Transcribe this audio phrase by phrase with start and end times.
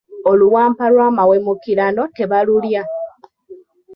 [0.31, 2.83] Oluwampa lw'amawemukirano tebalulya.